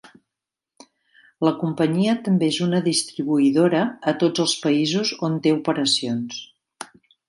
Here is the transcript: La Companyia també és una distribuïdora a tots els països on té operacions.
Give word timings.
La 1.47 1.51
Companyia 1.65 2.15
també 2.29 2.49
és 2.55 2.59
una 2.69 2.81
distribuïdora 2.89 3.85
a 4.13 4.17
tots 4.27 4.47
els 4.49 4.59
països 4.67 5.17
on 5.31 5.41
té 5.47 5.57
operacions. 5.63 6.47